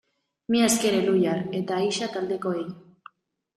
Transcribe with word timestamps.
Mila 0.55 0.69
esker 0.69 0.95
Elhuyar 1.01 1.45
eta 1.61 1.79
Ixa 1.91 2.11
taldekoei! 2.17 2.67